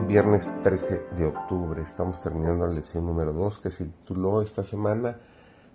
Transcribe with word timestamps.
Viernes 0.00 0.54
13 0.62 1.08
de 1.16 1.26
octubre, 1.26 1.82
estamos 1.82 2.22
terminando 2.22 2.66
la 2.66 2.72
lección 2.72 3.04
número 3.04 3.34
2 3.34 3.58
que 3.58 3.70
se 3.70 3.84
tituló 3.84 4.40
esta 4.40 4.64
semana 4.64 5.18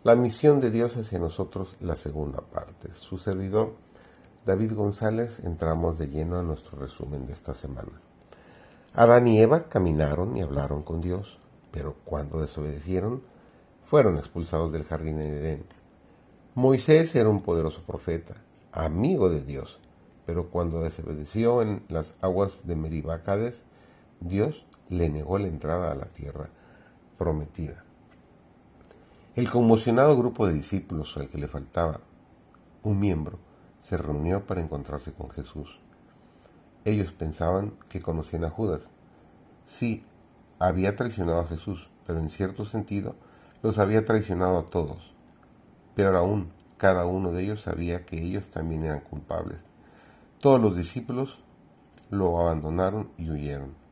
La 0.03 0.15
misión 0.15 0.59
de 0.59 0.71
Dios 0.71 0.97
hacia 0.97 1.19
nosotros, 1.19 1.75
la 1.81 1.95
segunda 1.95 2.41
parte. 2.41 2.91
Su 2.95 3.19
servidor 3.19 3.75
David 4.43 4.73
González 4.73 5.39
entramos 5.43 5.99
de 5.99 6.07
lleno 6.07 6.39
a 6.39 6.43
nuestro 6.43 6.79
resumen 6.79 7.27
de 7.27 7.33
esta 7.33 7.53
semana. 7.53 7.91
Adán 8.93 9.27
y 9.27 9.39
Eva 9.39 9.69
caminaron 9.69 10.35
y 10.35 10.41
hablaron 10.41 10.81
con 10.81 10.99
Dios, 10.99 11.37
pero 11.71 11.95
cuando 12.03 12.41
desobedecieron, 12.41 13.21
fueron 13.85 14.17
expulsados 14.17 14.71
del 14.71 14.83
jardín 14.83 15.19
de 15.19 15.37
Edén. 15.37 15.65
Moisés 16.55 17.15
era 17.15 17.29
un 17.29 17.41
poderoso 17.41 17.83
profeta, 17.83 18.33
amigo 18.71 19.29
de 19.29 19.43
Dios, 19.43 19.79
pero 20.25 20.49
cuando 20.49 20.81
desobedeció 20.81 21.61
en 21.61 21.83
las 21.87 22.15
aguas 22.21 22.65
de 22.65 22.75
Meribácades, 22.75 23.63
Dios 24.19 24.65
le 24.89 25.09
negó 25.09 25.37
la 25.37 25.47
entrada 25.47 25.91
a 25.91 25.95
la 25.95 26.05
tierra 26.05 26.49
prometida. 27.17 27.83
El 29.35 29.49
conmocionado 29.49 30.17
grupo 30.17 30.47
de 30.47 30.53
discípulos 30.53 31.15
al 31.17 31.29
que 31.29 31.37
le 31.37 31.47
faltaba 31.47 31.99
un 32.83 32.99
miembro 32.99 33.39
se 33.81 33.97
reunió 33.97 34.45
para 34.45 34.61
encontrarse 34.61 35.13
con 35.13 35.29
Jesús. 35.29 35.79
Ellos 36.85 37.11
pensaban 37.11 37.73
que 37.89 38.01
conocían 38.01 38.45
a 38.45 38.49
Judas. 38.49 38.81
Sí, 39.65 40.03
había 40.57 40.95
traicionado 40.95 41.41
a 41.41 41.47
Jesús, 41.47 41.89
pero 42.05 42.19
en 42.19 42.29
cierto 42.29 42.65
sentido 42.65 43.15
los 43.61 43.77
había 43.77 44.05
traicionado 44.05 44.57
a 44.57 44.65
todos. 44.65 45.13
Peor 45.95 46.15
aún, 46.15 46.51
cada 46.77 47.05
uno 47.05 47.31
de 47.31 47.43
ellos 47.43 47.61
sabía 47.61 48.05
que 48.05 48.21
ellos 48.21 48.49
también 48.49 48.85
eran 48.85 49.01
culpables. 49.01 49.59
Todos 50.39 50.61
los 50.61 50.75
discípulos 50.75 51.37
lo 52.09 52.39
abandonaron 52.39 53.11
y 53.17 53.29
huyeron. 53.29 53.86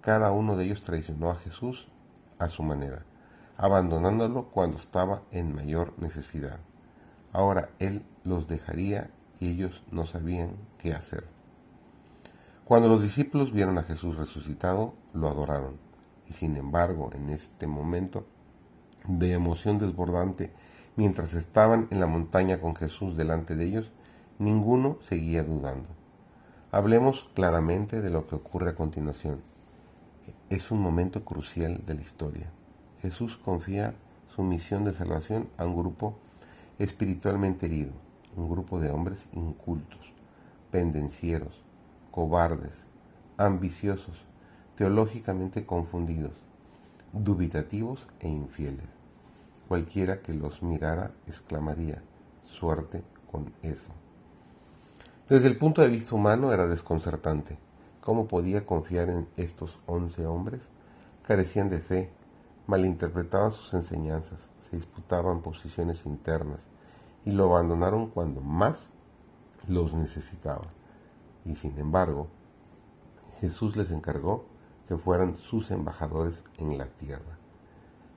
Cada 0.00 0.32
uno 0.32 0.56
de 0.56 0.64
ellos 0.64 0.82
traicionó 0.82 1.28
a 1.28 1.36
Jesús 1.36 1.86
a 2.38 2.48
su 2.48 2.62
manera, 2.62 3.04
abandonándolo 3.58 4.46
cuando 4.46 4.78
estaba 4.78 5.22
en 5.30 5.54
mayor 5.54 5.92
necesidad. 5.98 6.58
Ahora 7.34 7.68
Él 7.78 8.02
los 8.24 8.48
dejaría 8.48 9.10
y 9.40 9.50
ellos 9.50 9.82
no 9.90 10.06
sabían 10.06 10.56
qué 10.78 10.94
hacer. 10.94 11.24
Cuando 12.64 12.88
los 12.88 13.02
discípulos 13.02 13.52
vieron 13.52 13.76
a 13.76 13.82
Jesús 13.82 14.16
resucitado, 14.16 14.94
lo 15.12 15.28
adoraron. 15.28 15.76
Y 16.30 16.32
sin 16.32 16.56
embargo, 16.56 17.10
en 17.12 17.28
este 17.28 17.66
momento 17.66 18.24
de 19.06 19.32
emoción 19.32 19.78
desbordante, 19.78 20.50
mientras 20.96 21.34
estaban 21.34 21.88
en 21.90 22.00
la 22.00 22.06
montaña 22.06 22.58
con 22.58 22.74
Jesús 22.74 23.18
delante 23.18 23.54
de 23.54 23.66
ellos, 23.66 23.90
ninguno 24.38 24.96
seguía 25.02 25.44
dudando. 25.44 25.88
Hablemos 26.72 27.28
claramente 27.34 28.00
de 28.00 28.08
lo 28.08 28.26
que 28.26 28.36
ocurre 28.36 28.70
a 28.70 28.74
continuación 28.76 29.42
es 30.50 30.70
un 30.70 30.80
momento 30.80 31.24
crucial 31.24 31.80
de 31.86 31.94
la 31.94 32.02
historia. 32.02 32.50
Jesús 33.02 33.38
confía 33.44 33.94
su 34.34 34.42
misión 34.42 34.84
de 34.84 34.92
salvación 34.92 35.48
a 35.56 35.64
un 35.64 35.76
grupo 35.76 36.16
espiritualmente 36.78 37.66
herido, 37.66 37.92
un 38.36 38.50
grupo 38.50 38.80
de 38.80 38.90
hombres 38.90 39.20
incultos, 39.32 40.00
pendencieros, 40.70 41.62
cobardes, 42.10 42.84
ambiciosos, 43.36 44.16
teológicamente 44.74 45.64
confundidos, 45.64 46.32
dubitativos 47.12 48.06
e 48.20 48.28
infieles. 48.28 48.88
Cualquiera 49.68 50.20
que 50.20 50.34
los 50.34 50.62
mirara 50.62 51.12
exclamaría, 51.26 52.02
suerte 52.44 53.02
con 53.30 53.52
eso. 53.62 53.92
Desde 55.28 55.46
el 55.46 55.56
punto 55.56 55.82
de 55.82 55.88
vista 55.88 56.16
humano 56.16 56.52
era 56.52 56.66
desconcertante 56.66 57.56
¿Cómo 58.10 58.26
podía 58.26 58.66
confiar 58.66 59.08
en 59.08 59.28
estos 59.36 59.78
once 59.86 60.26
hombres? 60.26 60.60
Carecían 61.22 61.70
de 61.70 61.78
fe, 61.78 62.10
malinterpretaban 62.66 63.52
sus 63.52 63.72
enseñanzas, 63.72 64.50
se 64.58 64.74
disputaban 64.74 65.42
posiciones 65.42 66.04
internas 66.06 66.58
y 67.24 67.30
lo 67.30 67.44
abandonaron 67.44 68.10
cuando 68.10 68.40
más 68.40 68.88
los 69.68 69.94
necesitaba. 69.94 70.64
Y 71.44 71.54
sin 71.54 71.78
embargo, 71.78 72.26
Jesús 73.40 73.76
les 73.76 73.92
encargó 73.92 74.44
que 74.88 74.96
fueran 74.96 75.36
sus 75.36 75.70
embajadores 75.70 76.42
en 76.58 76.78
la 76.78 76.86
tierra. 76.86 77.38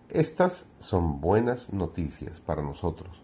Estas 0.10 0.66
son 0.80 1.22
buenas 1.22 1.72
noticias 1.72 2.40
para 2.40 2.64
nosotros. 2.64 3.22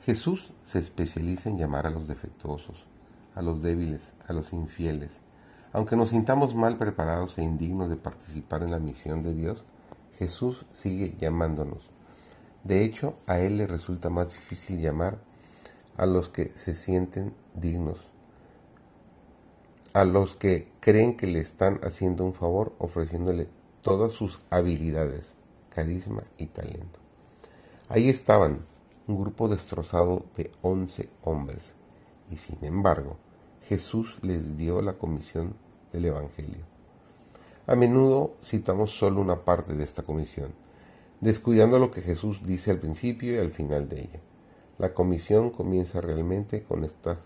Jesús 0.00 0.52
se 0.64 0.80
especializa 0.80 1.48
en 1.48 1.58
llamar 1.58 1.86
a 1.86 1.90
los 1.90 2.08
defectuosos, 2.08 2.84
a 3.36 3.40
los 3.40 3.62
débiles, 3.62 4.14
a 4.26 4.32
los 4.32 4.52
infieles, 4.52 5.20
aunque 5.72 5.96
nos 5.96 6.10
sintamos 6.10 6.54
mal 6.54 6.76
preparados 6.76 7.38
e 7.38 7.42
indignos 7.42 7.88
de 7.88 7.96
participar 7.96 8.62
en 8.62 8.70
la 8.70 8.78
misión 8.78 9.22
de 9.22 9.34
Dios, 9.34 9.64
Jesús 10.18 10.66
sigue 10.72 11.16
llamándonos. 11.18 11.90
De 12.62 12.84
hecho, 12.84 13.14
a 13.26 13.38
Él 13.38 13.56
le 13.56 13.66
resulta 13.66 14.10
más 14.10 14.32
difícil 14.32 14.80
llamar 14.80 15.18
a 15.96 16.06
los 16.06 16.28
que 16.28 16.52
se 16.54 16.74
sienten 16.74 17.34
dignos, 17.54 17.98
a 19.94 20.04
los 20.04 20.36
que 20.36 20.68
creen 20.80 21.16
que 21.16 21.26
le 21.26 21.40
están 21.40 21.80
haciendo 21.82 22.24
un 22.24 22.34
favor 22.34 22.74
ofreciéndole 22.78 23.48
todas 23.82 24.12
sus 24.12 24.38
habilidades, 24.50 25.34
carisma 25.70 26.22
y 26.38 26.46
talento. 26.46 27.00
Ahí 27.88 28.08
estaban, 28.08 28.64
un 29.06 29.18
grupo 29.18 29.48
destrozado 29.48 30.24
de 30.36 30.50
once 30.62 31.08
hombres, 31.22 31.74
y 32.30 32.36
sin 32.36 32.64
embargo, 32.64 33.16
Jesús 33.68 34.18
les 34.22 34.56
dio 34.56 34.82
la 34.82 34.94
comisión 34.94 35.54
del 35.92 36.06
Evangelio. 36.06 36.64
A 37.66 37.76
menudo 37.76 38.34
citamos 38.42 38.90
solo 38.90 39.20
una 39.20 39.44
parte 39.44 39.74
de 39.74 39.84
esta 39.84 40.02
comisión, 40.02 40.52
descuidando 41.20 41.78
lo 41.78 41.92
que 41.92 42.02
Jesús 42.02 42.40
dice 42.42 42.72
al 42.72 42.80
principio 42.80 43.34
y 43.34 43.38
al 43.38 43.52
final 43.52 43.88
de 43.88 44.00
ella. 44.00 44.20
La 44.78 44.92
comisión 44.94 45.50
comienza 45.50 46.00
realmente 46.00 46.64
con 46.64 46.82
estas 46.82 47.18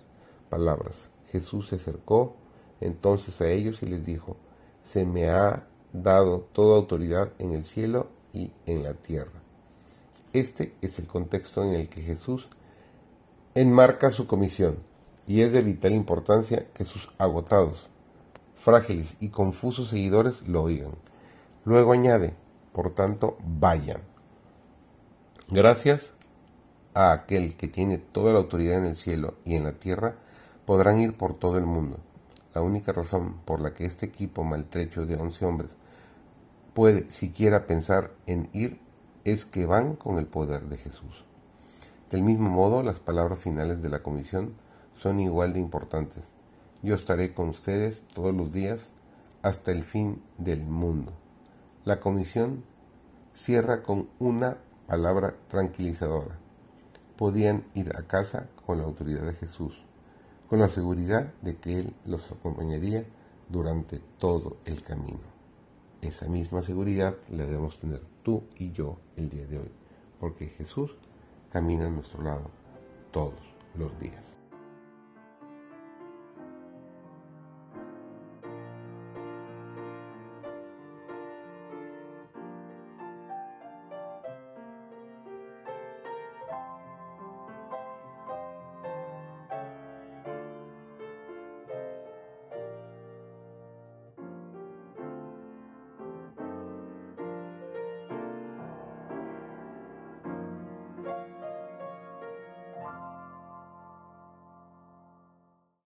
palabras. 0.50 1.08
Jesús 1.32 1.68
se 1.68 1.76
acercó 1.76 2.36
entonces 2.82 3.40
a 3.40 3.48
ellos 3.48 3.82
y 3.82 3.86
les 3.86 4.04
dijo, 4.04 4.36
se 4.82 5.06
me 5.06 5.30
ha 5.30 5.66
dado 5.94 6.40
toda 6.52 6.76
autoridad 6.76 7.32
en 7.38 7.52
el 7.52 7.64
cielo 7.64 8.08
y 8.34 8.52
en 8.66 8.82
la 8.82 8.92
tierra. 8.92 9.40
Este 10.34 10.74
es 10.82 10.98
el 10.98 11.08
contexto 11.08 11.64
en 11.64 11.70
el 11.70 11.88
que 11.88 12.02
Jesús 12.02 12.46
enmarca 13.54 14.10
su 14.10 14.26
comisión 14.26 14.76
y 15.26 15.42
es 15.42 15.52
de 15.52 15.62
vital 15.62 15.92
importancia 15.92 16.66
que 16.72 16.84
sus 16.84 17.08
agotados, 17.18 17.88
frágiles 18.56 19.16
y 19.20 19.28
confusos 19.28 19.90
seguidores 19.90 20.42
lo 20.42 20.62
oigan. 20.62 20.92
Luego 21.64 21.92
añade, 21.92 22.34
por 22.72 22.94
tanto, 22.94 23.36
vayan. 23.44 24.02
Gracias 25.48 26.12
a 26.94 27.12
aquel 27.12 27.56
que 27.56 27.68
tiene 27.68 27.98
toda 27.98 28.32
la 28.32 28.38
autoridad 28.38 28.78
en 28.78 28.86
el 28.86 28.96
cielo 28.96 29.34
y 29.44 29.54
en 29.54 29.64
la 29.64 29.72
tierra, 29.72 30.16
podrán 30.64 30.98
ir 30.98 31.16
por 31.16 31.38
todo 31.38 31.58
el 31.58 31.66
mundo. 31.66 31.98
La 32.54 32.62
única 32.62 32.92
razón 32.92 33.36
por 33.44 33.60
la 33.60 33.74
que 33.74 33.84
este 33.84 34.06
equipo 34.06 34.44
maltrecho 34.44 35.04
de 35.04 35.16
once 35.16 35.44
hombres 35.44 35.70
puede 36.72 37.10
siquiera 37.10 37.66
pensar 37.66 38.12
en 38.26 38.48
ir 38.52 38.80
es 39.24 39.44
que 39.44 39.66
van 39.66 39.96
con 39.96 40.18
el 40.18 40.26
poder 40.26 40.62
de 40.62 40.78
Jesús. 40.78 41.24
Del 42.10 42.22
mismo 42.22 42.48
modo, 42.48 42.82
las 42.82 43.00
palabras 43.00 43.40
finales 43.40 43.82
de 43.82 43.88
la 43.88 44.02
comisión 44.02 44.54
son 44.98 45.20
igual 45.20 45.52
de 45.52 45.60
importantes. 45.60 46.24
Yo 46.82 46.94
estaré 46.94 47.34
con 47.34 47.48
ustedes 47.48 48.02
todos 48.14 48.34
los 48.34 48.52
días 48.52 48.90
hasta 49.42 49.72
el 49.72 49.82
fin 49.82 50.22
del 50.38 50.64
mundo. 50.64 51.12
La 51.84 52.00
comisión 52.00 52.64
cierra 53.34 53.82
con 53.82 54.08
una 54.18 54.58
palabra 54.86 55.34
tranquilizadora. 55.48 56.38
Podían 57.16 57.64
ir 57.74 57.94
a 57.96 58.02
casa 58.02 58.48
con 58.64 58.78
la 58.78 58.84
autoridad 58.84 59.22
de 59.22 59.34
Jesús, 59.34 59.74
con 60.48 60.58
la 60.58 60.68
seguridad 60.68 61.32
de 61.42 61.56
que 61.56 61.78
Él 61.78 61.94
los 62.04 62.30
acompañaría 62.30 63.04
durante 63.48 64.00
todo 64.18 64.56
el 64.64 64.82
camino. 64.82 65.36
Esa 66.02 66.28
misma 66.28 66.62
seguridad 66.62 67.16
la 67.30 67.46
debemos 67.46 67.78
tener 67.78 68.02
tú 68.22 68.42
y 68.58 68.72
yo 68.72 68.98
el 69.16 69.28
día 69.28 69.46
de 69.46 69.58
hoy, 69.58 69.70
porque 70.20 70.46
Jesús 70.46 70.96
camina 71.50 71.86
a 71.86 71.90
nuestro 71.90 72.22
lado 72.22 72.50
todos 73.12 73.40
los 73.76 73.98
días. 73.98 74.36